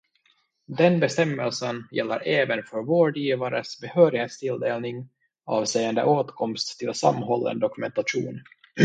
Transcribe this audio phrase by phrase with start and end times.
[0.77, 5.09] Den bestämmelsen gäller även för vårdgivares behörighetstilldelning
[5.45, 8.41] avseende åtkomst till sammanhållen dokumentation.